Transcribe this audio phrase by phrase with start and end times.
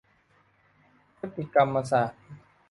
[1.17, 2.21] พฤติกรรมศาสตร์